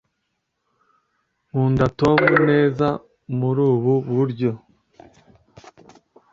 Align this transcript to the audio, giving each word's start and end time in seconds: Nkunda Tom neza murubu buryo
Nkunda 1.47 1.85
Tom 1.99 2.19
neza 2.49 2.87
murubu 3.37 3.93
buryo 4.13 4.51